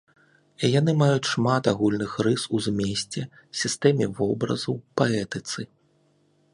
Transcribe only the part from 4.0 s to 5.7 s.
вобразаў, паэтыцы.